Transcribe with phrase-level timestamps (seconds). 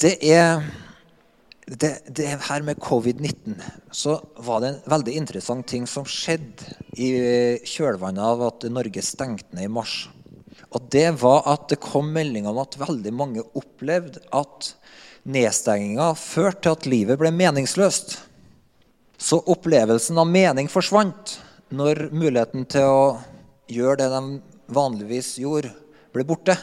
[0.00, 0.62] det er
[1.70, 3.60] det, det her med covid-19
[3.94, 7.10] så var det en veldig interessant ting som skjedde i
[7.68, 10.08] kjølvannet av at Norge stengte ned i mars.
[10.74, 14.72] Og det var at det kom melding om at veldig mange opplevde at
[15.30, 18.16] nedstenginga førte til at livet ble meningsløst.
[19.20, 21.36] Så opplevelsen av mening forsvant
[21.70, 23.02] når muligheten til å
[23.70, 24.22] gjøre det de
[24.74, 25.70] vanligvis gjorde,
[26.14, 26.56] ble borte.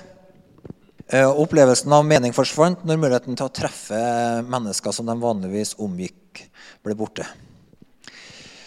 [1.07, 3.99] Eh, opplevelsen av mening forsvant når muligheten til å treffe
[4.43, 6.41] mennesker som de vanligvis omgikk,
[6.83, 7.23] ble borte.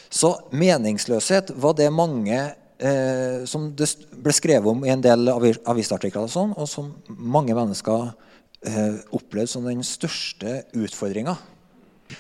[0.09, 2.39] Så meningsløshet var det mange
[2.81, 3.91] eh, som det
[4.25, 9.53] ble skrevet om i en del avisartikler, og, sånn, og som mange mennesker eh, opplevde
[9.53, 11.37] som den største utfordringa.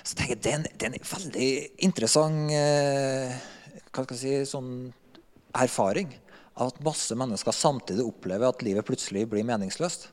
[0.04, 1.52] Så tenker jeg, det, er en, det er en veldig
[1.88, 3.40] interessant eh,
[3.88, 4.74] hva skal jeg si, sånn
[5.56, 6.12] erfaring
[6.68, 10.08] at masse mennesker samtidig opplever at livet plutselig blir meningsløst.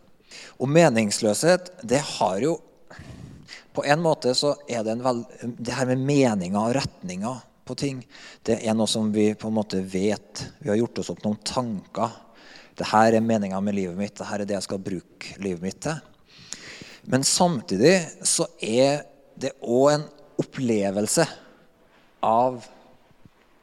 [0.62, 2.58] Og meningsløshet, det har jo
[3.78, 5.20] På en måte så er det en veld,
[5.62, 7.99] det her med meninger og retninger på ting,
[8.41, 10.48] det er noe som vi på en måte vet.
[10.58, 12.16] Vi har gjort oss opp noen tanker.
[12.74, 14.16] Det her er meninga med livet mitt.
[14.18, 15.99] Det her er det jeg skal bruke livet mitt til.
[17.05, 19.04] Men samtidig så er
[19.38, 20.08] det òg en
[20.41, 21.27] opplevelse
[22.26, 22.64] av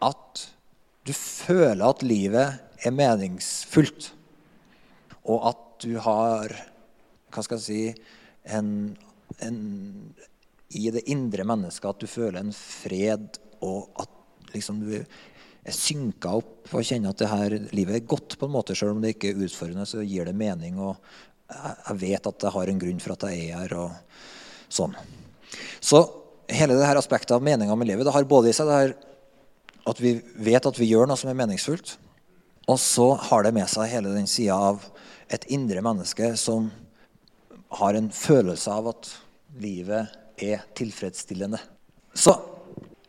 [0.04, 0.44] at
[1.04, 4.10] du føler at livet er meningsfullt,
[5.24, 6.52] og at du har
[7.34, 8.68] Hva skal jeg si en,
[9.42, 9.56] en,
[10.70, 16.36] I det indre mennesket at du føler en fred, og at liksom du er synka
[16.38, 19.16] opp og kjenner at det her livet er godt, på en måte, selv om det
[19.16, 20.78] ikke er utfordrende, så gir det mening.
[20.78, 21.00] og
[21.48, 23.76] Jeg vet at jeg har en grunn for at jeg er her.
[23.80, 23.90] og
[24.74, 24.94] sånn.
[25.80, 26.02] Så
[26.50, 28.94] hele det her aspektet av meninga med livet det har både i seg det her
[29.84, 31.96] at vi vet at vi gjør noe som er meningsfullt.
[32.70, 34.84] Og så har det med seg hele den sida av
[35.32, 36.70] et indre menneske som
[37.80, 39.10] har en følelse av at
[39.60, 40.12] livet
[40.42, 41.58] er tilfredsstillende.
[42.14, 42.34] Så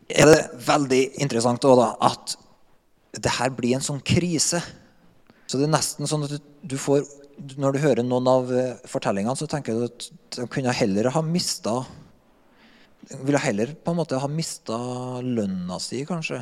[0.10, 2.36] er det veldig interessant da, at
[3.16, 4.60] det her blir en sånn krise.
[5.48, 7.06] Så det er nesten sånn at du får
[7.60, 10.06] Når du hører noen av eh, fortellingene, så tenker du at
[10.38, 11.82] de kunne heller ha mista
[13.28, 14.78] Ville heller på en måte ha mista
[15.20, 16.40] lønna si, kanskje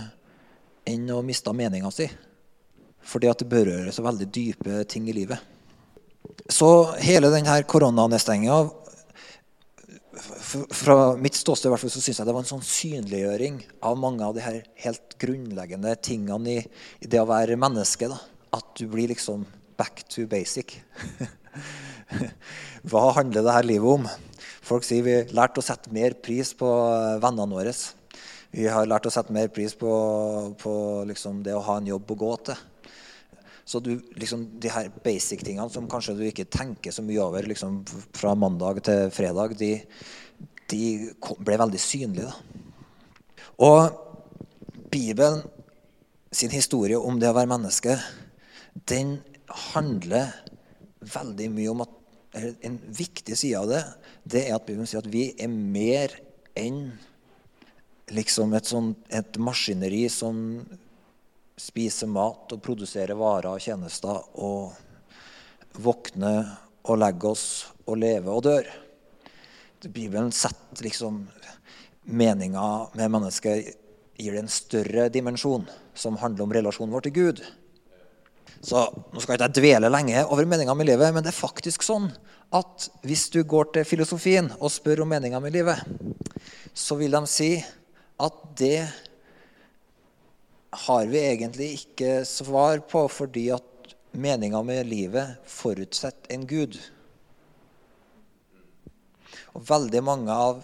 [0.87, 2.05] enn å miste meninga si.
[3.03, 5.41] Fordi at det berører så veldig dype ting i livet.
[6.51, 6.69] Så
[7.03, 8.61] hele denne koronanedstenginga
[10.71, 13.97] Fra mitt ståsted i hvert fall, så syns jeg det var en sånn synliggjøring av
[13.99, 16.59] mange av de her helt grunnleggende tingene i,
[17.01, 18.07] i det å være menneske.
[18.11, 18.19] Da.
[18.53, 19.47] At du blir liksom
[19.79, 20.77] back to basic.
[22.89, 24.05] Hva handler dette livet om?
[24.63, 26.69] Folk sier vi lærte å sette mer pris på
[27.23, 27.73] vennene våre.
[28.53, 29.89] Vi har lært å sette mer pris på,
[30.61, 30.73] på
[31.09, 32.61] liksom det å ha en jobb å gå til.
[33.65, 37.81] Så du, liksom, de her basic-tingene som kanskje du ikke tenker så mye over liksom,
[38.15, 39.77] fra mandag til fredag, de,
[40.71, 40.83] de
[41.39, 42.27] ble veldig synlige.
[42.27, 42.63] Da.
[43.63, 43.99] Og
[44.91, 45.41] Bibelen
[46.33, 47.97] sin historie om det å være menneske,
[48.89, 49.19] den
[49.73, 50.33] handler
[51.13, 51.99] veldig mye om at
[52.33, 53.81] En viktig side av det
[54.25, 56.15] det er at Bibelen sier at vi er mer
[56.57, 56.87] enn
[58.09, 60.63] liksom et, sånt, et maskineri som
[61.59, 64.73] spiser mat og produsere varer og tjenester og
[65.83, 66.33] våkne
[66.83, 67.45] og legge oss
[67.85, 68.67] og leve og dør.
[69.83, 71.25] Bibelen setter liksom
[72.07, 73.73] meninga med mennesket
[74.19, 75.65] gir det en større dimensjon
[75.97, 77.43] som handler om relasjonen vår til Gud.
[78.63, 81.83] Så Nå skal ikke jeg dvele lenge over meninga med livet, men det er faktisk
[81.83, 82.07] sånn
[82.53, 85.81] at hvis du går til filosofien og spør om meninga med livet,
[86.73, 87.57] så vil de si
[88.23, 88.85] at det
[90.73, 96.77] har vi egentlig ikke svar på fordi at meninga med livet forutsetter en gud.
[99.53, 100.61] Og veldig mange av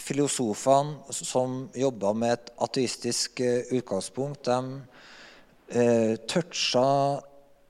[0.00, 7.20] filosofene som jobba med et ateistisk eh, utgangspunkt, de eh, toucha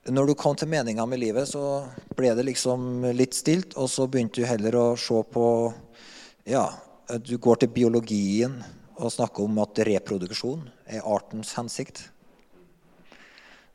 [0.05, 4.05] Når du kom til meninga med livet, så ble det liksom litt stilt, og så
[4.05, 5.45] begynte du heller å se på
[6.45, 6.67] ja,
[7.25, 8.59] du går til biologien
[8.95, 12.05] og snakker om at reproduksjon er artens hensikt.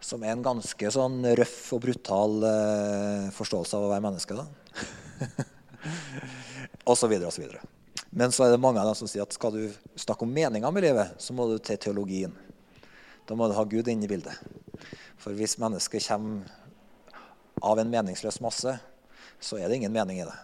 [0.01, 4.39] Som er en ganske sånn røff og brutal eh, forståelse av å være menneske.
[4.39, 4.47] da.
[6.89, 7.61] og så videre og så videre.
[8.11, 9.69] Men så er det mange av dem som sier at skal du
[10.01, 12.33] snakke om meninga med livet, så må du til teologien.
[13.29, 14.35] Da må du ha Gud inne i bildet.
[15.21, 16.49] For hvis mennesket kommer
[17.61, 18.73] av en meningsløs masse,
[19.41, 20.39] så er det ingen mening i det.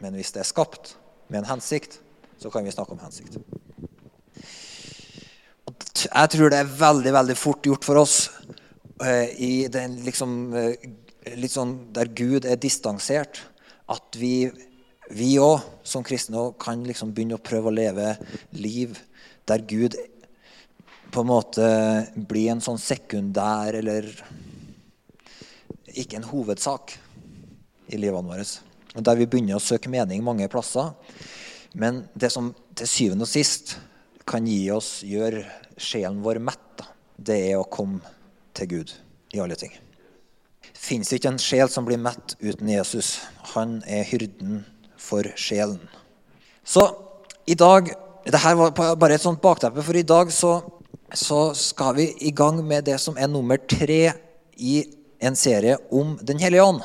[0.00, 0.96] Men hvis det er skapt
[1.28, 2.00] med en hensikt,
[2.40, 3.38] så kan vi snakke om hensikt.
[6.04, 8.18] Jeg tror det er veldig veldig fort gjort for oss
[9.02, 10.70] uh, i den liksom uh,
[11.38, 13.40] litt sånn der Gud er distansert,
[13.88, 14.50] at vi
[15.12, 18.14] vi òg som kristne kan liksom begynne å prøve å leve
[18.56, 18.96] liv
[19.44, 19.96] der Gud
[21.12, 21.66] på en måte
[22.16, 24.08] blir en sånn sekundær eller
[25.94, 26.96] ikke en hovedsak
[27.92, 28.46] i livene våre.
[28.94, 30.94] Der vi begynner å søke mening mange plasser.
[31.78, 33.76] Men det som til syvende og sist
[34.28, 35.44] kan gi oss, gjøre
[35.76, 36.84] sjelen vår mett,
[37.16, 38.00] det er å komme
[38.56, 38.94] til Gud
[39.34, 39.72] i alle ting.
[40.74, 43.18] Fins ikke en sjel som blir mett uten Jesus.
[43.54, 44.64] Han er hyrden
[45.00, 45.80] for sjelen.
[46.64, 46.88] Så
[47.46, 47.92] i dag
[48.24, 50.54] Dette var bare et sånt bakteppe, for i dag så,
[51.12, 54.14] så skal vi i gang med det som er nummer tre
[54.56, 54.78] i
[55.20, 56.80] en serie om Den hellige ånd.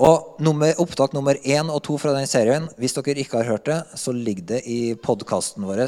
[0.00, 3.68] Og nummer, Opptak nummer én og to fra den serien, hvis dere ikke har hørt
[3.68, 5.84] det, så ligger det i podkasten vår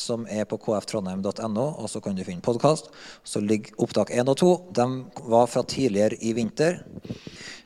[0.00, 2.88] som er på kftrondheim.no, og så kan du finne podkast.
[3.24, 4.52] Så ligger opptak 1 og 2.
[4.76, 4.86] De
[5.32, 6.80] var fra tidligere i vinter.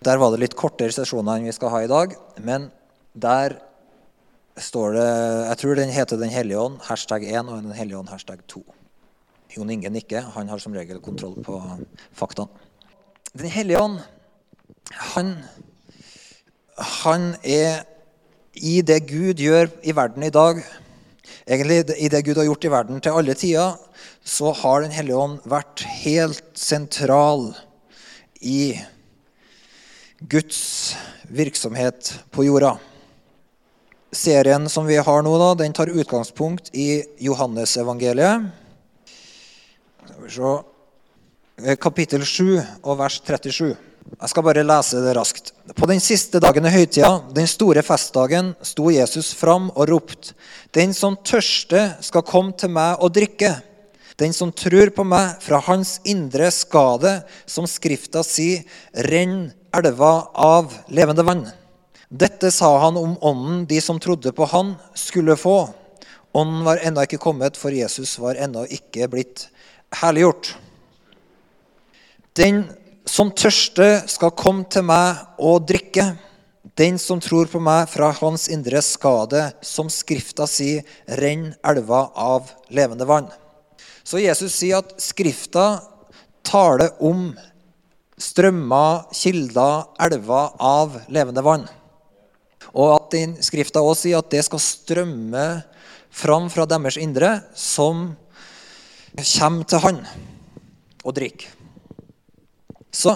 [0.05, 2.17] Der var det litt kortere sesjoner enn vi skal ha i dag.
[2.43, 2.69] Men
[3.15, 3.59] der
[4.61, 5.09] står det
[5.49, 8.65] Jeg tror den heter Den hellige ånd, hashtag 1, og Den hellige ånd, hashtag 2.
[9.57, 10.31] Jon Inge nikker.
[10.35, 11.61] Han har som regel kontroll på
[12.13, 12.51] faktaene.
[13.35, 13.99] Den hellige ånd,
[14.95, 15.33] han,
[16.79, 17.83] han er
[18.55, 20.61] i det Gud gjør i verden i dag
[21.45, 23.77] Egentlig I det Gud har gjort i verden til alle tider,
[24.25, 27.51] så har Den hellige ånd vært helt sentral
[28.41, 28.81] i
[30.25, 30.95] Guds
[31.29, 32.79] virksomhet på jorda.
[34.15, 38.49] Serien som vi har nå, da, den tar utgangspunkt i Johannesevangeliet.
[41.83, 43.75] Kapittel 7 og vers 37.
[44.05, 45.53] Jeg skal bare lese det raskt.
[45.77, 50.35] På den siste dagen i høytida, den store festdagen, sto Jesus fram og ropte:"
[50.73, 53.63] Den som tørster, skal komme til meg og drikke.
[54.17, 58.63] Den som tror på meg, fra hans indre skade, som Skrifta sier,
[58.95, 61.47] renn elva av levende vann.
[62.11, 65.75] Dette sa han om ånden de som trodde på han, skulle få.
[66.35, 69.49] Ånden var ennå ikke kommet, for Jesus var ennå ikke blitt
[70.03, 70.55] herliggjort.
[72.35, 72.65] Den
[73.05, 76.15] som tørste, skal komme til meg og drikke.
[76.75, 80.83] Den som tror på meg, fra hans indre skade, som Skrifta sier,
[81.21, 83.29] renn elva av levende vann.
[84.05, 85.85] Så Jesus sier at Skrifta
[86.45, 87.33] taler om
[88.21, 91.67] strømmer, kilder, elver av levende vann.
[92.75, 95.47] Og at den Skrifta også sier at det skal strømme
[96.15, 98.15] fram fra deres indre, som
[99.15, 100.01] kommer til Han
[101.05, 101.64] og drikker.
[102.95, 103.15] Så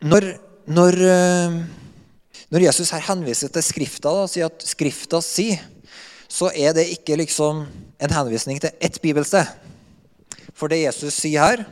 [0.00, 0.30] når,
[0.70, 1.58] når, eh,
[2.48, 5.60] når, Jesus her henviser til Skrifta og sier at Skrifta sier,
[6.30, 7.64] så er det ikke liksom
[8.00, 9.48] en henvisning til ett bibelsted.
[10.54, 11.64] For det Jesus sier her,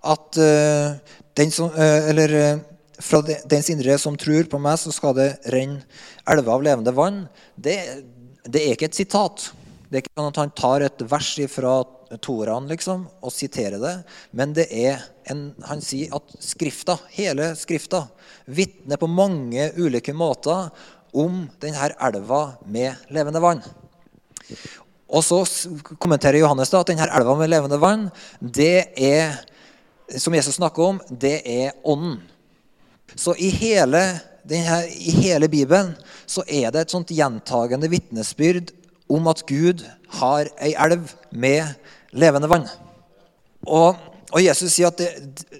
[0.00, 0.94] at uh,
[1.36, 2.62] den som, uh, eller uh,
[3.02, 3.20] fra
[3.50, 5.82] dens indre som tror på meg, så skal det renne
[6.30, 7.24] elver av levende vann.
[7.56, 7.76] Det,
[8.46, 9.50] det, er ikke et sitat.
[9.88, 11.74] Det er ikke sånn at han tar et vers fra
[12.22, 13.96] Toraen liksom, og siterer det.
[14.36, 18.04] Men det er en, han sier at Skrifta, hele Skrifta
[18.50, 20.70] vitner på mange ulike måter
[21.16, 23.62] om denne elva med levende vann.
[25.10, 25.40] Og så
[25.98, 28.08] kommenterer Johannes da at denne elva med levende vann,
[28.40, 29.38] det er,
[30.14, 32.20] som Jesus snakker om, det er ånden.
[33.18, 34.02] Så i hele,
[34.46, 35.96] denne, i hele Bibelen
[36.30, 38.70] så er det et sånt gjentagende vitnesbyrd
[39.10, 39.82] om at Gud
[40.20, 41.74] har ei elv med
[42.14, 42.68] levende vann.
[43.66, 43.98] Og,
[44.30, 45.10] og Jesus sier at det,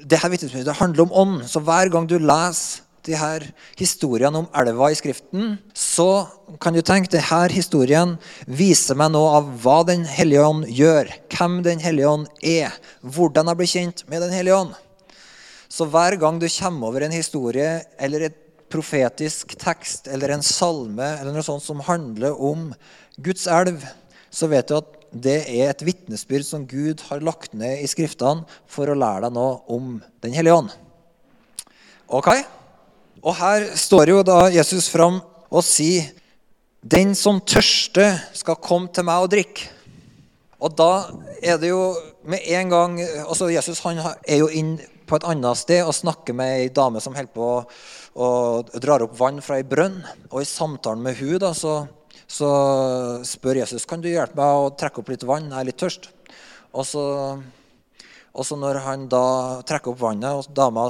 [0.07, 1.37] det her vitnesbyrdet handler om ånd.
[1.50, 3.47] Så hver gang du leser de her
[3.81, 6.27] historiene om elva i Skriften, så
[6.61, 8.12] kan du tenke at denne historien
[8.47, 13.50] viser meg noe av hva Den hellige ånd gjør, hvem Den hellige ånd er, hvordan
[13.50, 14.77] jeg blir kjent med Den hellige ånd.
[15.71, 18.39] Så hver gang du kommer over en historie eller et
[18.71, 22.71] profetisk tekst eller en salme eller noe sånt som handler om
[23.19, 23.83] Guds elv,
[24.31, 28.47] så vet du at det er et vitnesbyrd som Gud har lagt ned i Skriftene
[28.71, 30.71] for å lære deg noe om Den hellige ånd.
[32.11, 32.31] Ok?
[33.21, 36.09] Og her står jo da Jesus fram og sier
[36.81, 39.69] den som tørster, skal komme til meg og drikke.
[40.61, 41.11] Og da
[41.43, 41.93] er det jo
[42.29, 44.75] med en gang altså Jesus han er jo inn
[45.09, 47.49] på et annet sted og snakker med ei dame som holder på
[48.21, 50.00] og drar opp vann fra ei brønn.
[50.31, 51.83] Og i samtalen med hun da, så
[52.30, 52.50] så
[53.26, 55.50] spør Jesus kan du hjelpe meg å trekke opp litt vann.
[55.50, 56.10] Jeg er litt tørst.
[56.70, 57.02] Og så,
[58.30, 59.25] og så når han da
[59.66, 60.87] trekker opp vannet, og dama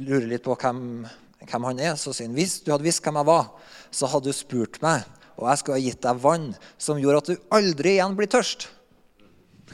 [0.00, 1.04] lurer litt på hvem,
[1.46, 3.52] hvem han er, så sier han hvis du hadde visst hvem jeg var,
[3.94, 5.06] så hadde du spurt meg,
[5.38, 8.66] og jeg skulle ha gitt deg vann som gjorde at du aldri igjen blir tørst.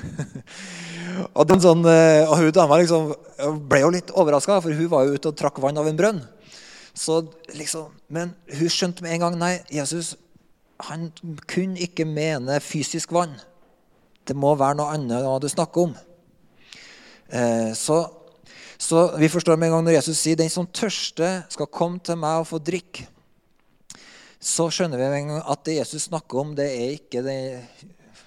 [1.39, 3.15] og, sånn, eh, og hun dama liksom
[3.69, 6.21] ble jo litt overraska, for hun var jo ute og trakk vann av en brønn.
[6.93, 7.23] Så
[7.57, 10.19] liksom, Men hun skjønte med en gang nei, Jesus
[10.89, 11.11] han
[11.51, 13.35] kunne ikke mene fysisk vann.
[14.27, 15.95] Det må være noe annet enn du snakker om.
[17.31, 18.03] Eh, så,
[18.79, 22.19] så, vi forstår med en gang når Jesus sier 'den som tørster, skal komme til
[22.19, 23.07] meg og få drikke',
[24.41, 27.41] så skjønner vi med en gang at det Jesus snakker om, det er ikke det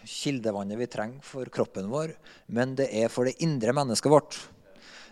[0.06, 2.14] kildevannet vi trenger for kroppen vår,
[2.54, 4.38] men det er for det indre mennesket vårt.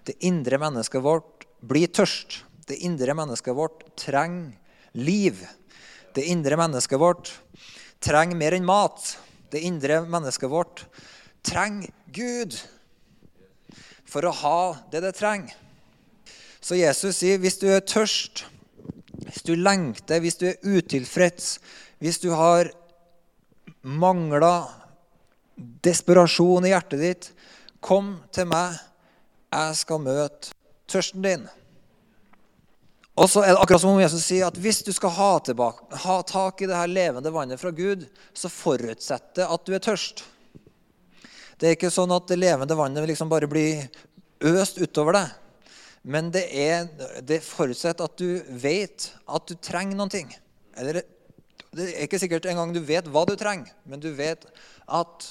[0.06, 2.44] Det indre mennesket vårt blir tørst.
[2.68, 4.54] Det indre mennesket vårt trenger
[4.94, 5.42] liv.
[6.16, 7.32] Det indre mennesket vårt
[8.04, 9.16] trenger mer enn mat.
[9.52, 10.86] Det indre mennesket vårt
[11.46, 12.58] trenger Gud
[14.08, 15.56] for å ha det det trenger.
[16.62, 18.46] Så Jesus sier hvis du er tørst,
[19.26, 21.56] hvis du lengter, hvis du er utilfreds,
[22.04, 22.70] hvis du har
[23.82, 24.70] mangla
[25.56, 27.32] desperasjon i hjertet ditt,
[27.82, 28.78] kom til meg.
[29.52, 30.54] Jeg skal møte
[30.92, 31.50] tørsten din.
[33.22, 35.86] Og så er det akkurat som om Jesus sier at hvis du skal ha, tilbake,
[36.04, 40.24] ha tak i det her levende vannet fra Gud, så forutsetter at du er tørst.
[41.62, 43.84] Det er ikke sånn at det levende vannet liksom bare blir
[44.50, 45.36] øst utover deg.
[46.02, 46.88] Men det, er,
[47.22, 50.32] det forutsetter at du vet at du trenger noen ting.
[50.74, 51.04] Eller,
[51.78, 54.48] det er ikke sikkert engang du vet hva du trenger, men du vet
[54.90, 55.28] at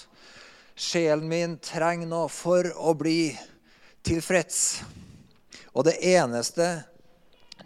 [0.79, 3.33] sjelen min trenger noe for å bli
[4.07, 4.85] tilfreds.
[5.75, 6.71] Og det eneste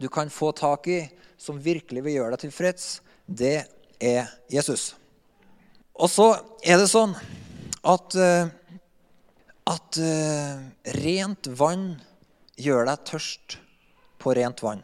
[0.00, 1.00] du kan få tak i
[1.38, 3.64] som virkelig vil gjøre deg tilfreds, det
[4.00, 4.94] er Jesus.
[5.94, 6.28] Og så
[6.64, 7.14] er det sånn
[7.84, 8.48] at, eh,
[9.70, 10.64] at uh,
[10.98, 11.86] rent vann
[12.60, 13.58] gjør deg tørst
[14.22, 14.82] på rent vann.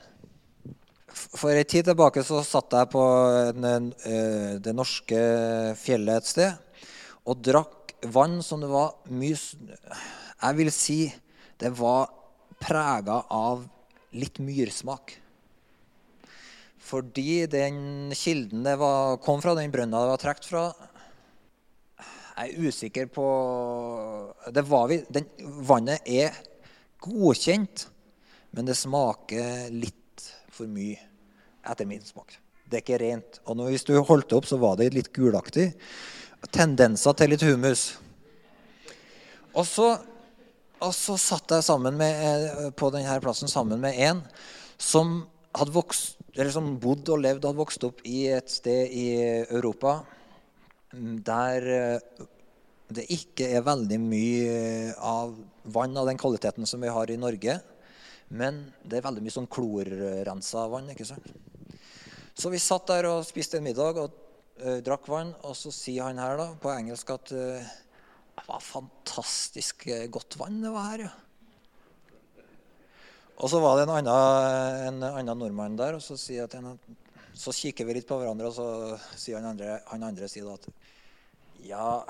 [1.11, 5.21] For en tid tilbake så satt jeg på uh, det norske
[5.81, 6.87] fjellet et sted
[7.29, 11.00] og drakk vann som det var mye Jeg vil si
[11.61, 12.09] det var
[12.61, 13.67] prega av
[14.17, 15.14] litt myrsmak.
[16.81, 20.64] Fordi den kilden det var, kom fra, den brønna det var trukket fra
[22.40, 23.26] Jeg er usikker på
[24.50, 25.29] det var vi, den,
[25.69, 26.35] Vannet er
[27.05, 27.87] godkjent,
[28.57, 30.99] men det smaker litt for mye
[31.71, 32.38] etter min smak.
[32.71, 33.40] Det er ikke rent.
[33.50, 35.73] Og hvis du holdt det opp, så var det litt gulaktig.
[36.55, 37.90] Tendenser til litt humus.
[39.52, 39.88] Og så
[40.80, 44.22] og så satt jeg med, eh, på denne plassen sammen med en
[44.78, 46.16] som hadde vokst,
[46.52, 49.06] som bodd og levd og hadde vokst opp i et sted i
[49.50, 50.00] Europa
[50.94, 52.26] mm, der eh,
[52.90, 55.37] det ikke er veldig mye av
[55.70, 57.60] vann av den kvaliteten som vi har i Norge.
[58.34, 60.90] Men det er veldig mye sånn klorrensa vann.
[60.90, 61.28] ikke sant?
[62.34, 64.16] Så vi satt der og spiste en middag og
[64.64, 65.32] uh, drakk vann.
[65.46, 67.70] Og så sier han her da, på engelsk at uh,
[68.40, 71.11] det var fantastisk eh, godt vann det var her, ja.
[73.40, 76.75] Og så var det en annen, en annen nordmann der, og så, en,
[77.32, 80.68] så, kikker vi litt på hverandre, og så sier han andre, han andre sier at
[81.64, 82.02] Ja,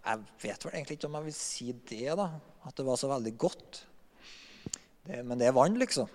[0.00, 2.26] jeg vet vel egentlig ikke om jeg vil si det, da.
[2.66, 3.84] At det var så veldig godt.
[5.06, 6.10] Det, men det er vann, liksom.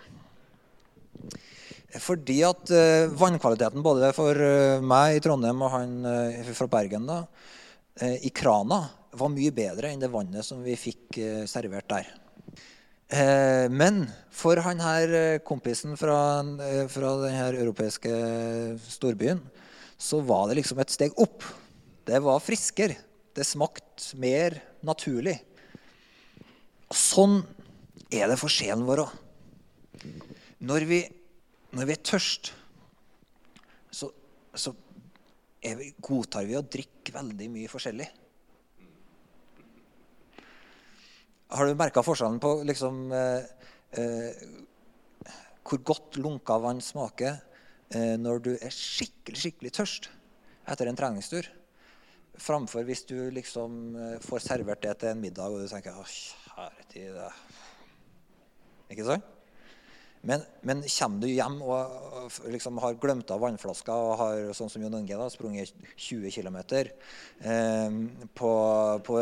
[2.03, 7.07] Fordi at uh, vannkvaliteten både for uh, meg i Trondheim og han uh, fra Bergen
[7.07, 7.21] da,
[7.95, 8.81] i krana
[9.15, 12.09] var mye bedre enn det vannet som vi fikk eh, servert der.
[13.07, 16.17] Eh, men for han her kompisen fra,
[16.91, 18.11] fra her europeiske
[18.97, 19.39] storbyen,
[19.97, 21.45] så var det liksom et steg opp.
[22.05, 22.97] Det var friskere.
[23.35, 25.37] Det smakte mer naturlig.
[26.91, 27.39] Og sånn
[28.13, 29.13] er det for sjelen vår òg.
[30.65, 30.85] Når,
[31.75, 32.51] når, vi er tørst,
[33.93, 34.09] så,
[34.55, 34.73] så
[35.79, 38.07] vi, godtar vi å drikke veldig mye forskjellig.
[41.55, 43.43] Har du merka forskjellen på liksom, eh,
[44.01, 44.45] eh,
[45.65, 47.37] hvor godt lunka vann smaker
[47.89, 50.09] eh, når du er skikkelig skikkelig tørst
[50.69, 51.47] etter en treningstur,
[52.41, 56.05] framfor hvis du liksom eh, får servert det til en middag og du tenker Å,
[56.05, 57.21] kjære tid
[58.91, 59.34] Ikke sant?
[60.25, 64.81] Men, men, kommer du hjem og liksom har glemt av vannflaska og har sånn som
[64.81, 67.97] Jon Inge da, sprunget 20 km eh,
[68.33, 68.53] på,
[69.05, 69.19] på,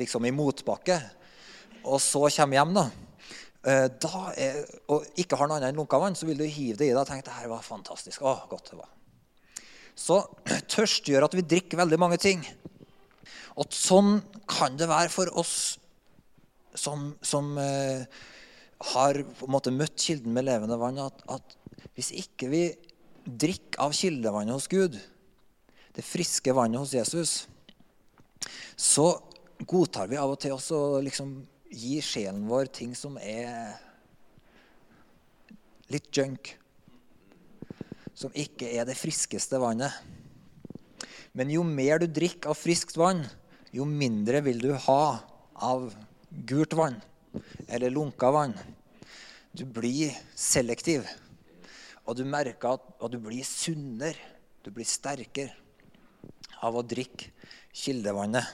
[0.00, 0.96] liksom i motbakke,
[1.84, 2.86] og så kommer hjem, da,
[3.68, 6.80] eh, da er, og ikke har noe annet enn lunka vann, så vil du hive
[6.80, 8.24] det i deg og tenke det her var fantastisk.
[8.24, 8.88] Å, godt det var.
[9.92, 10.22] Så
[10.72, 12.46] tørst gjør at vi drikker veldig mange ting.
[13.60, 15.54] Og sånn kan det være for oss
[16.80, 18.08] som, som eh,
[18.80, 21.56] har på en måte møtt kilden med levende vann, at, at
[21.96, 22.62] hvis ikke vi
[23.24, 24.96] drikker av kildevannet hos Gud,
[25.96, 27.32] det friske vannet hos Jesus,
[28.78, 29.12] så
[29.68, 31.34] godtar vi av og til også liksom
[31.70, 33.76] gi sjelen vår ting som er
[35.92, 36.54] litt junk.
[38.16, 39.92] Som ikke er det friskeste vannet.
[41.36, 43.22] Men jo mer du drikker av friskt vann,
[43.76, 45.04] jo mindre vil du ha
[45.60, 45.92] av
[46.48, 46.98] gult vann
[47.68, 48.54] eller lunka vann.
[49.52, 51.06] Du blir selektiv,
[52.06, 54.28] og du merker at og du blir sunnere.
[54.60, 55.54] Du blir sterkere
[56.60, 57.30] av å drikke
[57.72, 58.44] kildevannet.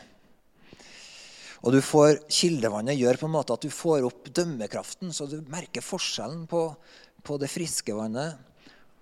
[1.67, 5.41] Og du får, Kildevannet gjør på en måte at du får opp dømmekraften, så du
[5.51, 6.69] merker forskjellen på,
[7.27, 8.39] på det friske vannet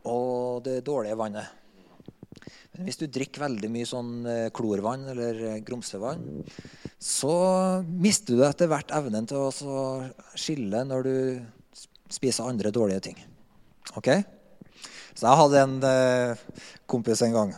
[0.09, 1.64] og det dårlige vannet.
[2.75, 6.25] Men hvis du drikker veldig mye sånn eh, klorvann eller eh, grumsevann,
[6.99, 7.35] så
[7.87, 9.83] mister du etter hvert evnen til å
[10.35, 11.15] skille når du
[12.11, 13.21] spiser andre dårlige ting.
[13.95, 14.11] Ok?
[15.15, 16.43] Så jeg hadde en eh,
[16.91, 17.55] kompis en gang.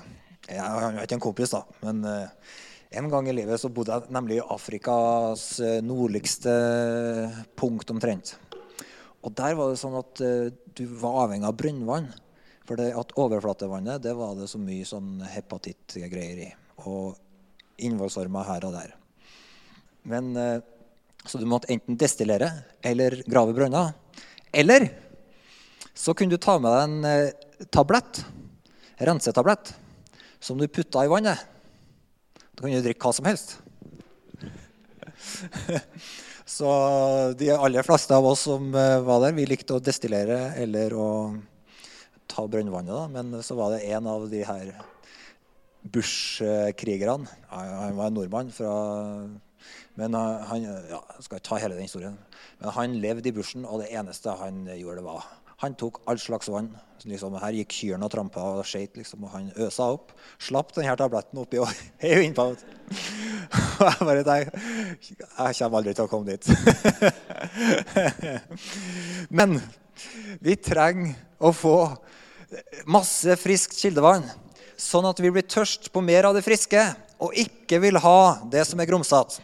[0.50, 4.36] Jeg er ikke en kompis, da, men en gang i livet så bodde jeg nemlig
[4.36, 6.52] i Afrikas nordligste
[7.58, 8.36] punkt omtrent.
[9.26, 12.06] Og der var det sånn at du var avhengig av brønnvann.
[12.66, 16.50] For det at overflatevannet det var det så mye sånn hepatittgreier i.
[16.90, 17.14] Og
[17.86, 18.94] innvollsormer her og der.
[20.06, 20.60] Men, eh,
[21.26, 22.50] så du måtte enten destillere
[22.82, 23.94] eller grave brønner.
[24.52, 24.88] Eller
[25.94, 28.22] så kunne du ta med deg en eh, tablett,
[28.98, 29.74] rensetablett,
[30.40, 31.38] som du putta i vannet.
[32.54, 33.58] Da kunne du drikke hva som helst.
[36.56, 36.70] så
[37.38, 41.08] de aller fleste av oss som eh, var der, vi likte å destillere eller å
[42.30, 43.10] ta brønnvannet.
[43.14, 44.74] Men så var det en av de her
[45.86, 47.28] Bush-krigerne.
[47.50, 48.72] Han var en nordmann fra
[49.96, 52.18] men han, ja, skal ikke ta hele den historien.
[52.60, 55.26] Men han levde i bushen, og det eneste han gjorde, det var
[55.62, 56.68] Han tok all slags vann.
[57.08, 60.12] Liksom, her gikk kyrne og trampa og skeit, liksom, og han øsa opp.
[60.36, 61.70] Slapp denne tabletten oppi og
[62.02, 62.44] heiv innpå.
[62.52, 64.60] Og jeg bare tenkte
[65.16, 66.44] Jeg kommer aldri til å komme dit.
[69.38, 69.56] Men
[70.40, 71.78] vi trenger å få
[72.88, 74.24] masse friskt kildevann,
[74.78, 76.82] sånn at vi blir tørst på mer av det friske
[77.22, 78.20] og ikke vil ha
[78.52, 79.40] det som er grumsete.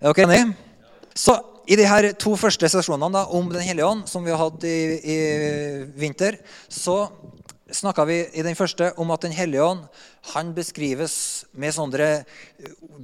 [0.00, 0.56] Er dere enige?
[1.18, 1.34] Så
[1.68, 4.64] i de her to første sesjonene da, om Den hellige ånd, som vi har hatt
[4.64, 5.18] i, i
[5.98, 7.08] vinter, så
[7.74, 9.84] snakka vi i den første om at Den hellige ånd
[10.32, 12.08] han beskrives med sånne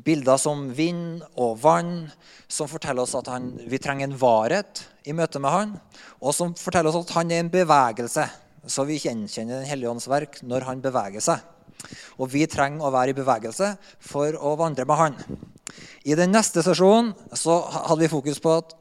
[0.05, 2.11] bilder som vind og vann,
[2.49, 5.75] som forteller oss at han, vi trenger en varhet i møte med han,
[6.21, 8.27] og som forteller oss at han er en bevegelse.
[8.67, 11.43] Så vi gjenkjenner Den hellige ånds verk når han beveger seg.
[12.17, 15.19] Og vi trenger å være i bevegelse for å vandre med han.
[16.09, 18.73] I den neste sesjonen så hadde vi fokus på at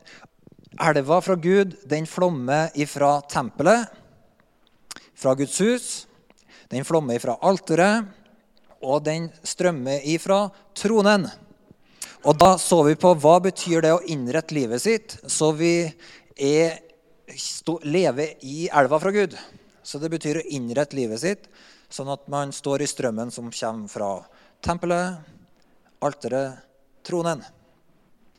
[0.80, 3.92] elva fra Gud den flommer ifra tempelet,
[5.16, 5.88] fra Guds hus.
[6.72, 8.10] Den flommer ifra alteret,
[8.84, 11.28] og den strømmer ifra tronen.
[12.24, 15.76] Og da så vi på hva betyr det å innrette livet sitt så vi
[16.40, 16.80] er,
[17.28, 19.36] stå, lever i elva fra Gud.
[19.84, 21.50] Så det betyr å innrette livet sitt
[21.94, 24.12] sånn at man står i strømmen som kommer fra
[24.64, 25.20] tempelet,
[26.04, 26.64] alteret,
[27.06, 27.44] tronen.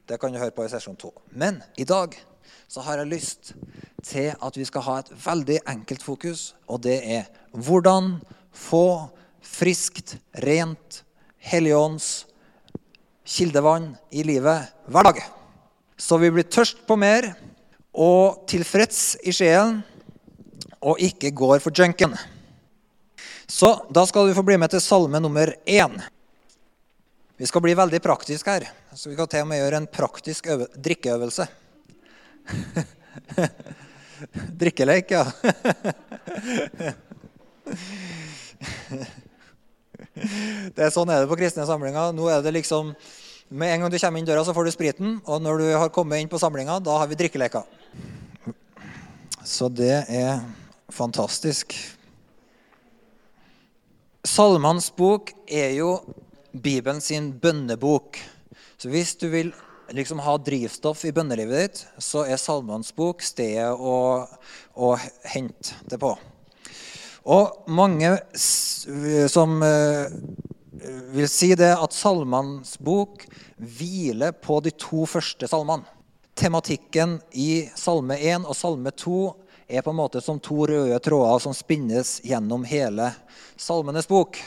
[0.09, 1.13] Det kan du høre på i sesjon to.
[1.33, 2.17] Men i dag
[2.75, 3.53] så har jeg lyst
[4.03, 8.17] til at vi skal ha et veldig enkelt fokus, og det er hvordan
[8.51, 9.07] få
[9.45, 11.03] friskt, rent,
[11.45, 12.25] Helligånds
[13.29, 15.21] kildevann i livet hver dag.
[16.01, 17.35] Så vi blir tørst på mer
[17.93, 19.83] og tilfreds i sjelen
[20.81, 22.17] og ikke går for junken.
[23.47, 26.01] Så da skal du få bli med til salme nummer én.
[27.37, 30.49] Vi skal bli veldig praktiske her, så vi kan til og med gjøre en praktisk
[30.75, 31.47] drikkeøvelse.
[34.61, 35.25] Drikkelek, ja.
[40.75, 42.13] det er Sånn er det på kristne samlinger.
[42.17, 42.95] Nå er det liksom,
[43.49, 45.19] Med en gang du kommer inn døra, så får du spriten.
[45.29, 47.65] Og når du har kommet inn på samlinga, da har vi drikkeleker.
[49.45, 50.41] Så det er
[50.93, 51.75] fantastisk.
[54.25, 55.99] Salmenes bok er jo
[56.55, 58.17] Bibelen sin bønnebok.
[58.81, 59.53] Så hvis du vil
[59.93, 64.25] liksom ha drivstoff i bønnelivet ditt, så er Salmenes bok stedet å,
[64.75, 64.95] å
[65.29, 66.15] hente det på.
[67.25, 70.11] Og mange som uh,
[71.15, 73.25] vil si det at Salmenes bok
[73.57, 75.89] hviler på de to første salmene.
[76.35, 79.19] Tematikken i Salme 1 og Salme 2
[79.71, 83.13] er på en måte som to røde tråder som spinnes gjennom hele
[83.57, 84.41] Salmenes bok.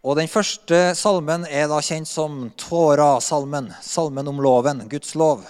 [0.00, 5.42] Og Den første salmen er da kjent som Tora-salmen, salmen om loven, Guds lov.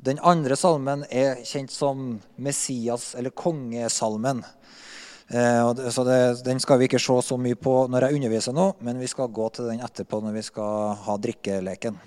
[0.00, 4.40] Den andre salmen er kjent som Messias- eller kongesalmen.
[5.28, 8.76] Eh, så det, Den skal vi ikke se så mye på når jeg underviser nå,
[8.80, 12.00] men vi skal gå til den etterpå når vi skal ha drikkeleken.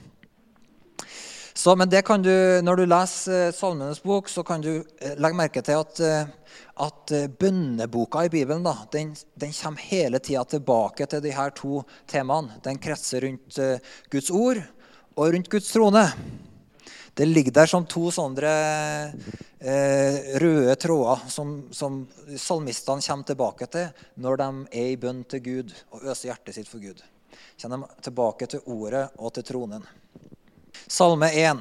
[1.62, 2.34] Så, men det kan du,
[2.66, 6.56] når du leser eh, Salmenes bok, så kan du eh, legge merke til at, eh,
[6.82, 11.84] at bønneboka i Bibelen da, den, den kommer hele tida tilbake til de her to
[12.10, 12.58] temaene.
[12.66, 13.62] Den kretser rundt
[14.10, 14.64] Guds ord
[15.14, 16.08] og rundt Guds trone.
[17.14, 18.58] Det ligger der som to sånne
[20.42, 22.04] røde tråder som, som
[22.42, 26.74] salmistene kommer tilbake til når de er i bønn til Gud og øser hjertet sitt
[26.74, 27.06] for Gud.
[27.62, 29.92] Kommer de tilbake til ordet og til tronen.
[30.92, 31.60] Salme 1.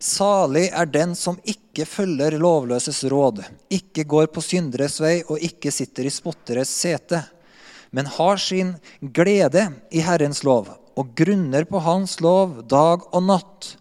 [0.00, 5.68] Salig er den som ikke følger lovløses råd, ikke går på synderes vei og ikke
[5.68, 7.20] sitter i spotteres sete,
[7.92, 8.72] men har sin
[9.18, 13.74] glede i Herrens lov og grunner på Hans lov dag og natt.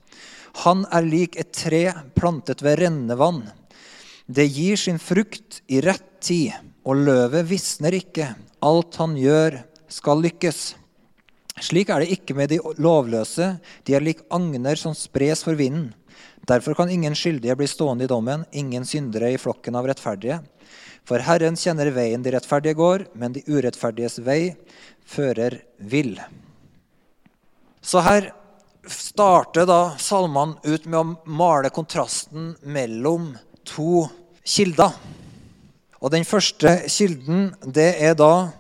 [0.68, 1.86] Han er lik et tre
[2.20, 3.46] plantet ved rennende vann.
[4.28, 6.52] Det gir sin frukt i rett tid,
[6.84, 8.34] og løvet visner ikke.
[8.60, 10.74] Alt han gjør, skal lykkes.
[11.64, 13.56] Slik er det ikke med de lovløse.
[13.88, 15.94] De er lik agner som spres for vinden.
[16.46, 20.42] Derfor kan ingen skyldige bli stående i dommen, ingen syndere i flokken av rettferdige.
[21.06, 24.56] For Herren kjenner veien de rettferdige går, men de urettferdiges vei
[25.06, 26.18] fører vill.
[27.82, 28.32] Så her
[28.90, 33.32] starter da salmene ut med å male kontrasten mellom
[33.66, 34.06] to
[34.46, 34.94] kilder.
[36.02, 38.52] Og den første kilden, det er da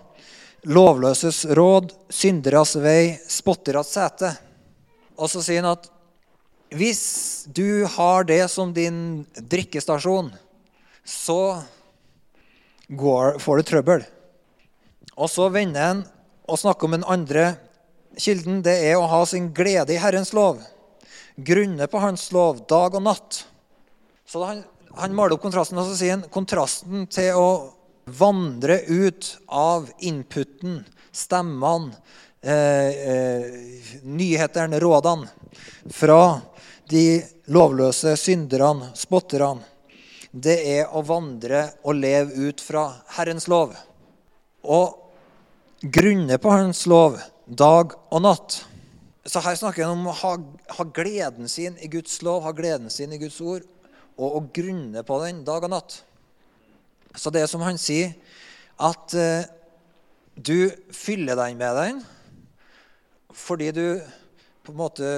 [0.66, 4.32] lovløses råd, synderas vei, spotteras sete.
[5.16, 5.90] Og så sier han at
[6.76, 10.32] hvis du har det som din drikkestasjon,
[11.06, 11.62] så
[12.90, 14.06] går, får du trøbbel.
[15.16, 16.04] Og så vender han
[16.50, 17.54] og snakker om den andre
[18.20, 18.64] kilden.
[18.66, 20.60] Det er å ha sin glede i Herrens lov.
[21.36, 23.44] Grunne på Hans lov dag og natt.
[24.26, 24.64] Så han,
[24.98, 27.48] han maler opp kontrasten, og så sier han kontrasten til å
[28.06, 31.94] vandre ut av inputen, stemmene,
[32.42, 33.46] eh, eh,
[34.04, 35.28] nyhetene, rådene
[35.92, 36.42] fra
[36.90, 39.64] de lovløse synderne, spotterne.
[40.32, 43.72] Det er å vandre og leve ut fra Herrens lov.
[44.64, 44.98] Og
[45.80, 48.66] grunne på Hans lov dag og natt.
[49.26, 50.34] Så her snakker han om å ha,
[50.78, 53.64] ha, gleden sin i Guds lov, ha gleden sin i Guds ord,
[54.18, 55.98] og å grunne på den dag og natt.
[57.16, 58.16] Så det er som han sier,
[58.82, 59.48] at eh,
[60.36, 62.04] du fyller deg med den
[63.36, 64.00] fordi du
[64.64, 65.10] på en måte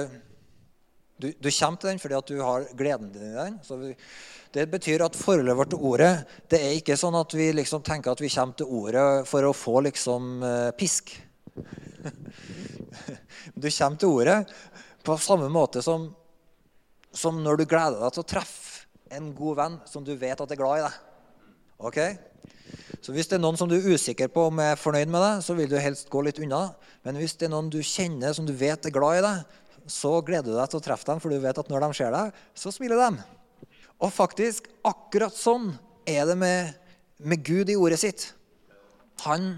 [1.18, 3.58] du, du, kommer til den fordi at du har gleden din i den.
[3.62, 3.92] Så vi,
[4.54, 6.12] det betyr at forholdet vårt til ordet
[6.50, 9.56] det er ikke sånn at vi liksom tenker at vi kommer til ordet for å
[9.56, 11.10] få liksom uh, pisk.
[13.58, 14.38] du kommer til ordet
[15.06, 16.06] på samme måte som,
[17.10, 20.50] som når du gleder deg til å treffe en god venn som du vet at
[20.52, 21.04] er glad i deg.
[21.78, 21.98] Ok?
[23.00, 25.42] Så Hvis det er noen som du er usikker på om er fornøyd med deg,
[25.46, 26.74] så vil du helst gå litt unna.
[27.06, 30.18] Men hvis det er noen du kjenner som du vet er glad i deg, så
[30.20, 32.40] gleder du deg til å treffe dem, for du vet at når de ser deg,
[32.58, 33.22] så smiler de.
[34.04, 35.70] Og faktisk, akkurat sånn
[36.08, 36.74] er det med,
[37.18, 38.26] med Gud i ordet sitt.
[39.24, 39.54] Han,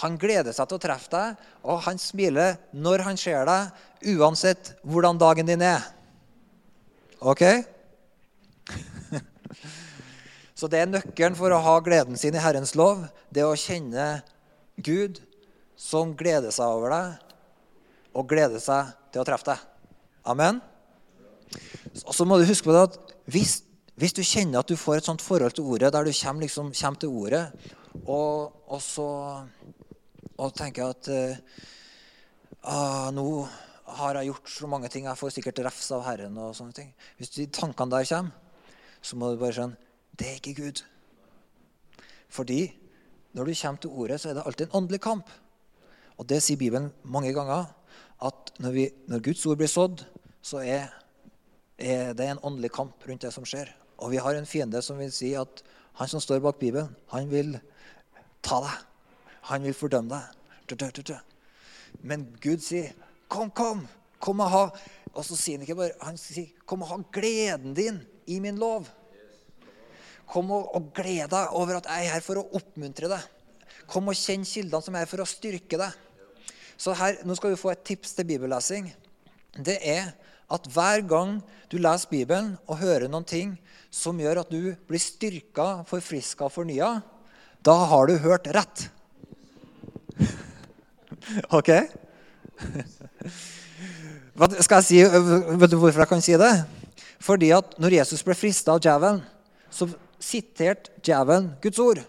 [0.00, 3.74] han, gleder seg til å treffe deg, og han smiler når han ser deg,
[4.16, 5.84] uansett hvordan dagen din er.
[7.18, 7.44] Ok?
[10.58, 13.04] Så det er nøkkelen for å ha gleden sin i Herrens lov.
[13.30, 14.24] Det å kjenne
[14.74, 15.20] Gud
[15.78, 17.36] som gleder seg over deg,
[18.18, 19.62] og gleder seg til å treffe deg.
[20.26, 20.58] Amen.
[22.02, 22.98] Og så må du huske på det at
[23.30, 23.60] hvis,
[24.00, 26.74] hvis, du kjenner at du får et sånt forhold til ordet, der du kommer, liksom,
[26.74, 27.44] kommer til ordet,
[28.02, 29.08] og, og så
[30.38, 33.26] og tenker at uh, nå
[33.98, 36.36] har jeg gjort så mange ting, jeg får sikkert refs av Herren.
[36.38, 36.94] og sånne ting.
[37.18, 38.64] Hvis de tankene der kommer,
[39.02, 39.87] så må du bare skjønne
[40.18, 40.82] det er ikke Gud.
[42.28, 42.74] Fordi
[43.32, 45.30] når du kommer til ordet, så er det alltid en åndelig kamp.
[46.18, 47.68] Og det sier Bibelen mange ganger.
[48.24, 50.02] At når, vi, når Guds ord blir sådd,
[50.42, 50.88] så er,
[51.78, 53.70] er, det en åndelig kamp rundt det som skjer.
[53.98, 55.62] Og vi har en fiende som vil si at
[55.98, 57.56] han som står bak Bibelen, han vil
[58.42, 58.84] ta deg.
[59.50, 60.18] Han vil fordømme
[60.68, 61.14] deg.
[62.02, 62.92] Men Gud sier,
[63.28, 63.86] 'Kom, kom!
[64.20, 64.70] Kom og ha
[65.14, 68.58] Og så sier han ikke bare Han sier, 'Kom og ha gleden din i min
[68.58, 68.86] lov'.
[70.28, 73.26] Kom og, og gled deg over at jeg er her for å oppmuntre deg.
[73.88, 75.94] Kom og kjenn kildene som er her for å styrke deg.
[76.78, 78.90] Så her, Nå skal du få et tips til bibellesing.
[79.56, 80.12] Det er
[80.52, 81.38] at hver gang
[81.72, 83.56] du leser Bibelen og hører noen ting
[83.92, 86.98] som gjør at du blir styrka, forfriska og fornya,
[87.64, 88.84] da har du hørt rett.
[91.56, 91.72] OK?
[94.60, 96.52] Skal jeg si, Vet du hvorfor jeg kan si det?
[97.18, 99.20] Fordi at når Jesus ble frista av djevelen,
[99.72, 99.88] så
[100.22, 102.02] sitert djevelen Guds ord.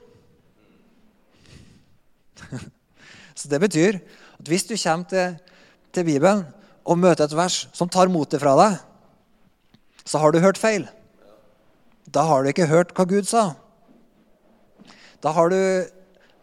[3.39, 3.99] Så det betyr
[4.39, 5.35] at hvis du kommer til,
[5.93, 6.45] til Bibelen
[6.85, 8.79] og møter et vers som tar motet fra deg,
[10.09, 10.87] så har du hørt feil.
[12.09, 13.51] Da har du ikke hørt hva Gud sa.
[15.21, 15.59] Da har du,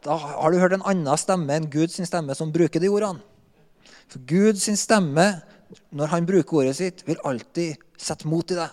[0.04, 3.24] da har du hørt en annen stemme enn Guds stemme som bruker de ordene.
[4.06, 5.26] For Guds stemme,
[5.90, 8.70] når han bruker ordet sitt, vil alltid sette mot i deg.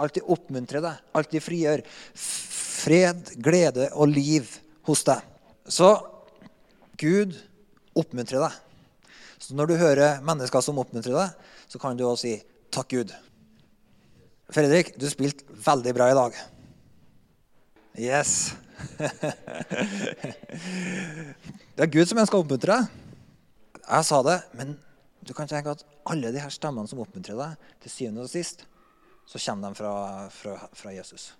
[0.00, 1.84] Alltid oppmuntre deg, alltid frigjør.
[2.14, 4.48] Fred, glede og liv
[4.88, 5.20] hos deg.
[5.70, 5.90] Så
[7.00, 7.36] Gud
[7.96, 8.58] oppmuntrer deg.
[9.38, 12.34] Så når du hører mennesker som oppmuntrer deg, så kan du også si
[12.70, 13.14] 'takk, Gud'.
[14.50, 16.32] Fredrik, du spilte veldig bra i dag.
[17.98, 18.54] Yes.
[21.74, 22.84] det er Gud som ønsker å oppmuntre deg.
[23.84, 24.76] Jeg sa det, men
[25.24, 28.66] du kan tenke at alle de her stemmene som oppmuntrer deg, til syvende og sist,
[29.26, 29.94] så kommer de fra,
[30.30, 31.32] fra, fra Jesus.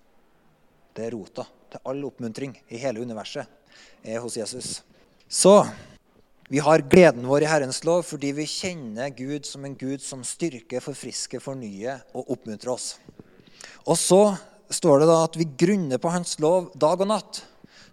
[0.95, 3.49] Det er rota til all oppmuntring i hele universet
[4.05, 4.79] er hos Jesus.
[5.27, 5.65] Så
[6.47, 10.23] vi har gleden vår i Herrens lov fordi vi kjenner Gud som en Gud som
[10.25, 12.95] styrker, forfrisker, fornyer og oppmuntrer oss.
[13.85, 14.21] Og så
[14.69, 17.41] står det da at vi grunner på Hans lov dag og natt.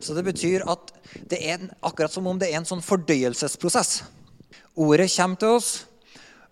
[0.02, 0.92] Så det betyr at
[1.30, 4.02] det er akkurat som om det er en sånn fordøyelsesprosess.
[4.76, 5.72] Ordet kommer til oss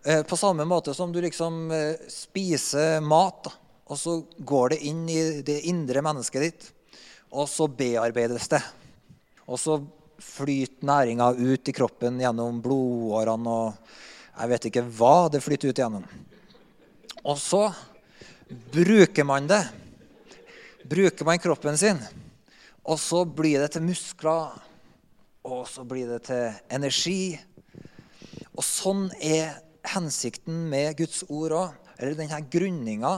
[0.02, 3.50] på samme måte som du liksom eh, spiser mat.
[3.90, 6.68] Og så går det inn i det indre mennesket ditt,
[7.34, 8.62] og så bearbeides det.
[9.50, 9.80] Og så
[10.20, 13.96] flyter næringa ut i kroppen gjennom blodårene og
[14.40, 16.04] jeg vet ikke hva det flyter ut gjennom.
[17.28, 17.66] Og så
[18.72, 19.60] bruker man det.
[20.88, 22.00] Bruker man kroppen sin.
[22.88, 24.54] Og så blir det til muskler,
[25.44, 27.36] og så blir det til energi.
[28.56, 31.78] Og sånn er hensikten med Guds ord òg.
[32.00, 33.12] Eller denne grunninga,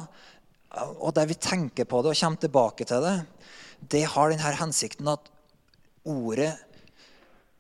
[0.98, 3.16] og der vi tenker på det og kommer tilbake til det,
[3.92, 5.28] det har denne hensikten at
[6.08, 6.54] ordet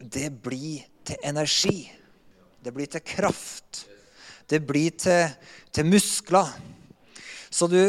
[0.02, 1.86] det blir til energi.
[2.62, 3.84] Det blir til kraft.
[4.50, 5.30] Det blir til,
[5.70, 6.50] til muskler.
[7.50, 7.80] Så du,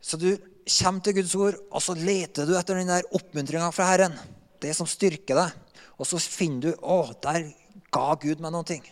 [0.00, 0.32] så du,
[0.68, 4.18] kommer til Guds ord, og så leter du etter den der oppmuntringa fra Herren.
[4.60, 5.78] Det som styrker deg.
[5.96, 7.48] Og så finner du å, der
[7.94, 8.84] ga Gud meg noen ting.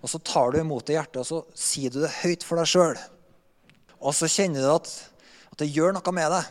[0.00, 2.60] Og så tar du imot det i hjertet, og så sier du det høyt for
[2.60, 2.98] deg sjøl.
[4.00, 4.90] Og så kjenner du at,
[5.52, 6.48] at det gjør noe med deg.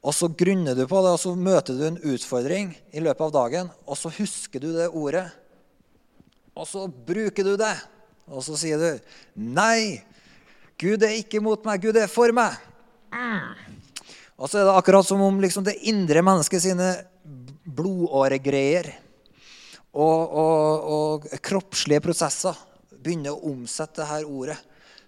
[0.00, 3.34] Og så grunner du på det, og så møter du en utfordring i løpet av
[3.36, 5.26] dagen, og så husker du det ordet.
[6.56, 7.74] Og så bruker du det,
[8.30, 8.90] og så sier du,
[9.36, 10.00] 'Nei,
[10.80, 12.56] Gud er ikke mot meg, Gud er for meg'.
[14.40, 16.88] Og så er det akkurat som om liksom det indre mennesket sine
[17.68, 18.88] blodåregreier
[19.90, 22.58] og, og, og kroppslige prosesser
[23.00, 24.58] begynner å omsette dette ordet,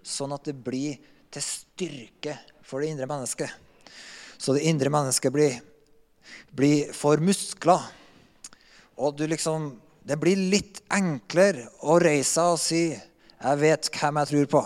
[0.02, 0.98] sånn at det blir
[1.32, 3.50] til styrke for det indre mennesket.
[4.42, 5.60] Så det indre mennesket blir,
[6.50, 7.84] blir for muskler.
[8.98, 12.84] Og du liksom, det blir litt enklere å reise seg og si
[13.42, 14.62] 'Jeg vet hvem jeg tror på.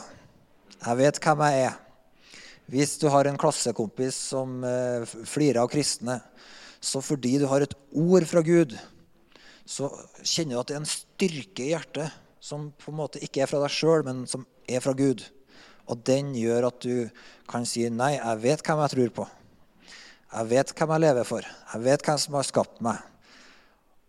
[0.87, 1.79] Jeg vet hvem jeg er'.
[2.69, 6.21] Hvis du har en klassekompis som eh, flirer av kristne,
[6.81, 8.77] så fordi du har et ord fra Gud,
[9.67, 9.91] så
[10.23, 12.15] kjenner du at det er en styrke i hjertet
[12.47, 15.25] som på en måte ikke er fra deg sjøl, men som er fra Gud.
[15.91, 17.11] Og den gjør at du
[17.51, 19.29] kan si 'Nei, jeg vet hvem jeg tror på'.
[20.33, 21.43] Jeg vet hvem jeg lever for.
[21.73, 22.99] Jeg vet hvem som har skapt meg.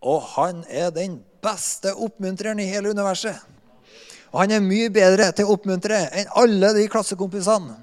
[0.01, 3.37] Og han er den beste oppmuntreren i hele universet.
[4.31, 7.77] Og han er mye bedre til å oppmuntre enn alle de klassekompisene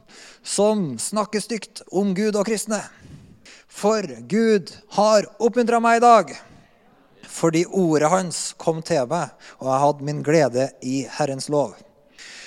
[0.44, 2.82] som snakker stygt om Gud og kristne.
[3.66, 6.34] For Gud har oppmuntra meg i dag.
[7.34, 11.74] Fordi ordet hans kom til meg, og jeg hadde min glede i Herrens lov.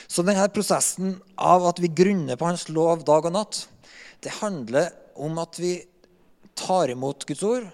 [0.07, 3.65] Så denne prosessen av at vi grunner på Hans lov dag og natt,
[4.23, 5.73] det handler om at vi
[6.57, 7.67] tar imot Guds ord,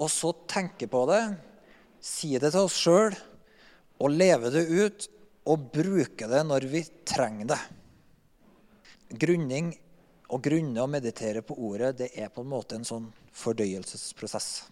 [0.00, 1.20] og så tenker på det,
[2.02, 3.12] sier det til oss sjøl
[4.02, 5.08] og lever det ut
[5.52, 7.60] og bruker det når vi trenger det.
[9.22, 9.74] Grunning
[10.32, 14.62] å grunne og meditere på ordet det er på en måte en sånn fordøyelsesprosess.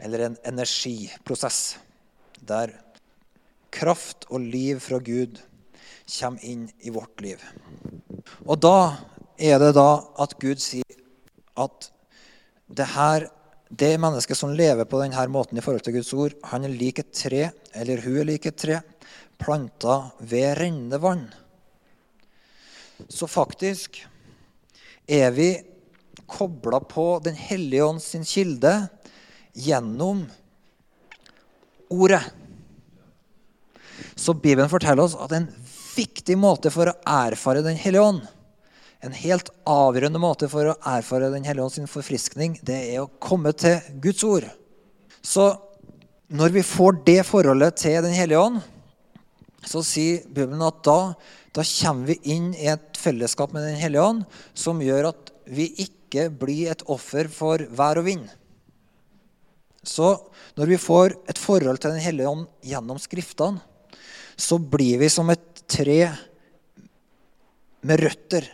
[0.00, 1.76] Eller en energiprosess
[2.40, 2.72] der
[3.70, 5.38] kraft og liv fra Gud
[6.10, 7.42] kommer inn i vårt liv.
[8.46, 8.96] Og da
[9.38, 11.04] er det da at Gud sier
[11.60, 11.90] at
[12.70, 13.28] det her
[13.70, 16.98] det mennesket som lever på denne måten i forhold til Guds ord, han er lik
[16.98, 18.80] et tre, eller hun er lik et tre,
[19.38, 21.28] planta ved rennende vann.
[23.08, 24.02] Så faktisk
[25.06, 25.52] er vi
[26.30, 28.72] kobla på Den hellige ånd sin kilde
[29.54, 30.24] gjennom
[31.90, 32.22] ordet.
[34.14, 35.48] Så Bibelen forteller oss at en
[35.96, 38.28] viktig måte for å erfare Den hellige ånd
[39.00, 43.10] en helt avgjørende måte for å erfare Den hellige ånd sin forfriskning, det er å
[43.22, 44.46] komme til Guds ord.
[45.24, 45.54] Så
[46.30, 48.60] når vi får det forholdet til Den hellige ånd,
[49.64, 51.14] så sier Bibelen at da,
[51.56, 54.22] da kommer vi inn i et fellesskap med Den hellige ånd
[54.56, 58.28] som gjør at vi ikke blir et offer for vær og vind.
[59.86, 60.12] Så
[60.58, 63.62] når vi får et forhold til Den hellige ånd gjennom Skriftene,
[64.36, 65.98] så blir vi som et tre
[67.84, 68.46] med røtter.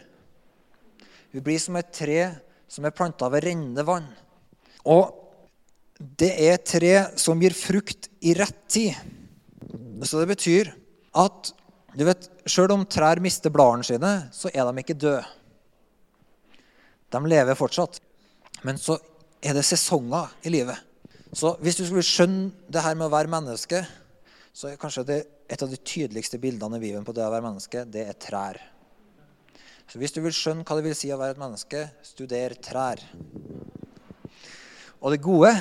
[1.31, 2.21] Vi blir som et tre
[2.71, 4.09] som er planta ved rennende vann.
[4.87, 5.15] Og
[5.99, 8.95] det er et tre som gir frukt i rett tid.
[10.03, 10.73] Så det betyr
[11.17, 11.53] at
[11.97, 15.23] du vet, Sjøl om trær mister bladene sine, så er de ikke døde.
[17.11, 18.03] De lever fortsatt.
[18.67, 18.99] Men så
[19.41, 20.77] er det sesonger i livet.
[21.35, 23.83] Så hvis du skulle skjønne det her med å være menneske,
[24.57, 25.19] så er kanskje det
[25.53, 28.61] et av de tydeligste bildene i Bibelen på det å være menneske, det er trær.
[29.87, 33.03] Så hvis du vil skjønne hva det vil si å være et menneske, studer trær.
[35.03, 35.53] Og det gode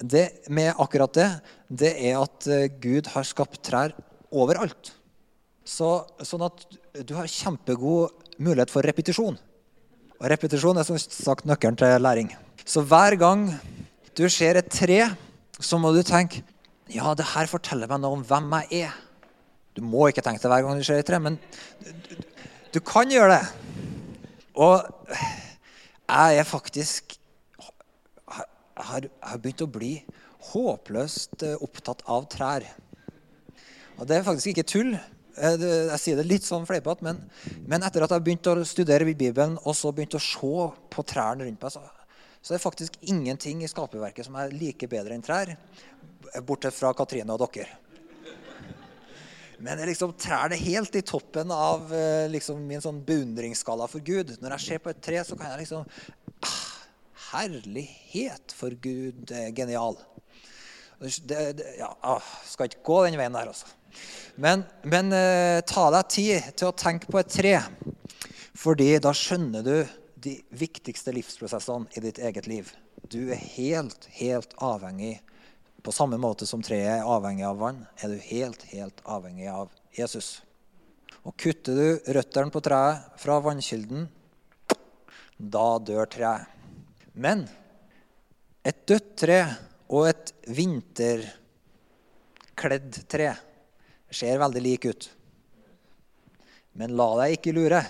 [0.00, 1.28] det, med akkurat det,
[1.68, 3.94] det er at eh, Gud har skapt trær
[4.32, 4.92] overalt.
[5.66, 6.62] Så, sånn at
[7.02, 9.36] du har kjempegod mulighet for repetisjon.
[10.16, 12.30] Og repetisjon er som sagt nøkkelen til læring.
[12.64, 13.48] Så hver gang
[14.16, 15.00] du ser et tre,
[15.60, 16.42] så må du tenke
[16.92, 18.98] ja, det her forteller meg noe om hvem jeg er.
[19.76, 21.36] Du må ikke tenke det hver gang du ser et tre, men
[21.82, 22.14] du,
[22.76, 23.42] du kan gjøre det.
[24.56, 24.86] Og
[26.06, 27.16] jeg er faktisk
[28.76, 29.92] har, har begynt å bli
[30.52, 32.64] håpløst eh, opptatt av trær.
[33.96, 34.94] Og det er faktisk ikke tull.
[35.36, 37.18] Jeg, jeg sier det litt sånn fleipete, men,
[37.68, 41.44] men, etter at jeg begynte å studere Bibelen og så begynte å se på trærne
[41.44, 41.82] rundt meg, så,
[42.46, 45.50] så det er faktisk ingenting i skaperverket som er like bedre enn trær,
[46.46, 47.72] bortsett fra Katrine og dere.
[49.58, 54.36] Men liksom, trærne det helt i toppen av eh, liksom, min sånn beundringsskala for Gud.
[54.38, 55.90] Når jeg ser på et tre, så kan jeg liksom
[57.32, 59.98] Herlighet, for Gud er genial.
[61.02, 63.74] Det, det, ja, ah, skal ikke gå den veien der, altså.
[64.38, 67.58] Men, men eh, ta deg tid til å tenke på et tre.
[68.54, 69.80] Fordi da skjønner du
[70.26, 72.72] de viktigste livsprosessene i ditt eget liv.
[73.06, 75.20] Du er helt, helt avhengig
[75.86, 79.70] På samme måte som treet er avhengig av vann, er du helt, helt avhengig av
[79.94, 80.42] Jesus.
[81.22, 84.08] Og kutter du røttene på treet fra vannkilden,
[85.38, 86.42] da dør treet.
[87.14, 87.46] Men
[88.66, 89.46] et dødt tre
[89.86, 91.30] og et vinterkledd
[93.06, 93.30] tre
[94.10, 95.06] ser veldig like ut.
[96.74, 97.82] Men la deg ikke lure.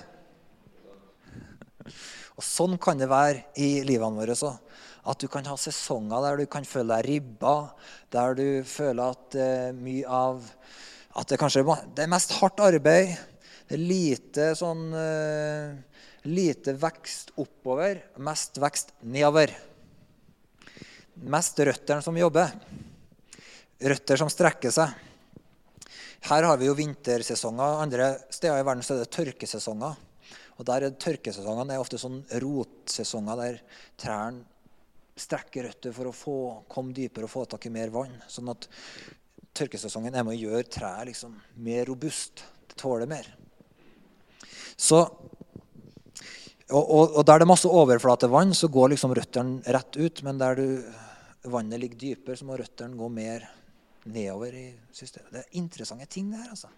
[2.37, 4.53] Og Sånn kan det være i livene våre også.
[5.09, 7.55] At du kan ha sesonger der du kan føle deg ribba,
[8.12, 10.44] der du føler at uh, mye av
[11.16, 11.62] At det kanskje
[11.96, 13.14] det er mest hardt arbeid.
[13.66, 15.72] Det er lite sånn uh,
[16.27, 19.53] Lite vekst oppover, mest vekst nedover.
[21.22, 22.51] Mest røttene som jobber.
[23.79, 24.90] Røtter som strekker seg.
[26.27, 27.79] Her har vi jo vintersesonger.
[27.85, 29.94] Andre steder i verden så er det tørkesesonger.
[30.57, 33.59] Og der er Tørkesesongene er ofte sånn rotsesonger der
[34.01, 34.45] trærne
[35.16, 36.38] strekker røtter for å få,
[36.69, 38.12] komme dypere og få tak i mer vann.
[38.29, 38.69] Sånn at
[39.57, 42.45] tørkesesongen er med å gjøre treet liksom mer robust.
[42.69, 43.31] Det tåler mer.
[44.77, 45.01] Så
[46.66, 50.23] og, og, og, der det er masse overflatevann, så går liksom røttene rett ut.
[50.27, 50.66] Men der du,
[51.47, 53.47] vannet ligger dypere, så må røttene gå mer
[54.11, 55.31] nedover i systemet.
[55.33, 56.51] Det er interessante ting, det her.
[56.57, 56.73] altså.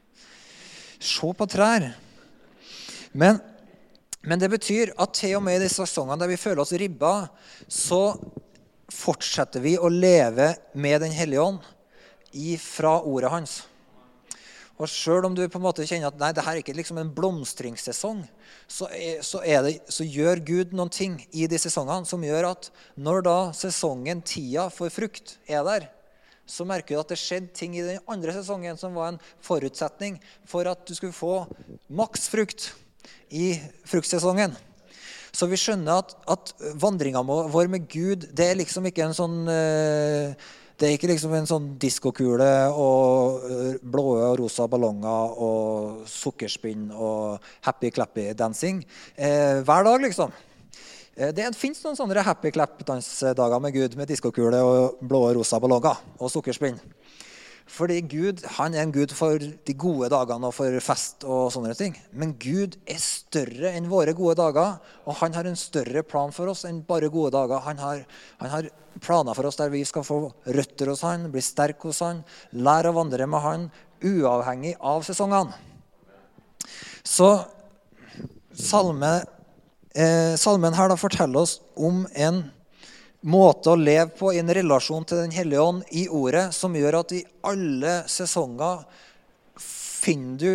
[1.01, 1.88] Se på trær.
[3.17, 3.41] Men,
[4.27, 7.29] men, det betyr at til og med i de sesongene der vi føler oss ribba,
[7.69, 8.19] så
[8.93, 11.67] fortsetter vi å leve med Den hellige ånd
[12.61, 13.61] fra ordet hans.
[14.79, 17.01] Og sjøl om du på en måte kjenner at nei, det her er ikke liksom
[17.01, 18.21] en blomstringssesong,
[18.71, 22.53] så, er, så, er det, så, gjør Gud noen ting i de sesongene som gjør
[22.53, 25.89] at når da sesongen, tida for frukt, er der,
[26.49, 30.21] så merker du at det skjedde ting i den andre sesongen som var en forutsetning
[30.49, 31.43] for at du skulle få
[31.91, 32.71] maks frukt
[33.31, 33.53] i
[33.89, 34.57] fruktsesongen.
[35.33, 39.43] Så vi skjønner at, at vandringa vår med Gud det er liksom ikke en sånn
[39.47, 46.05] uh, det er ikke liksom en sånn diskokule og øh, blå og rosa ballonger og
[46.07, 48.85] sukkerspinn og happy-clappy-dancing
[49.17, 50.31] eh, hver dag, liksom.
[51.16, 55.59] Eh, det fins noen sånne happy clap-dansdager med Gud med diskokule og blå og rosa
[55.59, 56.79] ballonger og sukkerspinn.
[57.69, 61.75] Fordi Gud han er en gud for de gode dagene og for fest og sånne
[61.77, 61.97] ting.
[62.16, 66.49] Men Gud er større enn våre gode dager, og han har en større plan for
[66.49, 67.61] oss enn bare gode dager.
[67.66, 68.03] Han har,
[68.41, 68.71] han har
[69.05, 72.25] planer for oss der vi skal få røtter hos han, bli sterke hos han,
[72.57, 73.69] lære å vandre med han,
[74.01, 75.53] uavhengig av sesongene.
[77.05, 77.31] Så
[78.59, 79.12] salme,
[79.95, 82.47] eh, salmen her da forteller oss om en
[83.27, 87.01] måte å leve på i en relasjon til Den hellige ånd i ordet, som gjør
[87.01, 88.85] at i alle sesonger
[89.59, 90.53] finner du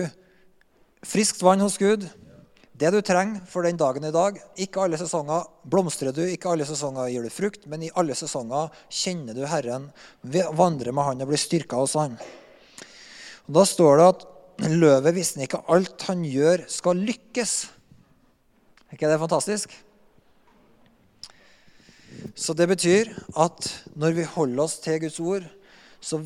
[1.04, 2.08] friskt vann hos Gud,
[2.74, 4.40] det du trenger for den dagen i dag.
[4.60, 8.72] Ikke alle sesonger blomstrer du, ikke alle sesonger gir du frukt, men i alle sesonger
[8.90, 9.92] kjenner du Herren,
[10.24, 12.18] vandrer med Han og blir styrka hos Han.
[13.48, 14.28] Og da står det at
[14.72, 17.56] løvet visste ikke alt han gjør, skal lykkes.
[18.88, 19.74] Er ikke det fantastisk?
[22.36, 23.68] Så det betyr at
[24.00, 25.48] når vi holder oss til Guds ord,
[26.04, 26.22] så,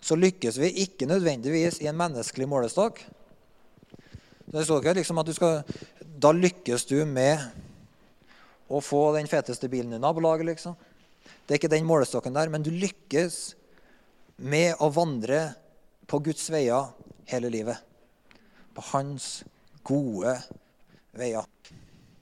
[0.00, 3.02] så lykkes vi ikke nødvendigvis i en menneskelig målestokk.
[4.44, 5.62] Det står ikke liksom at du skal,
[6.00, 7.40] Da lykkes du med
[8.70, 10.76] å få den feteste bilen i nabolaget, liksom.
[11.44, 13.54] Det er ikke den målestokken der, men du lykkes
[14.40, 15.52] med å vandre
[16.08, 16.92] på Guds veier
[17.28, 17.76] hele livet.
[18.74, 19.42] På hans
[19.84, 20.38] gode
[21.14, 21.44] veier.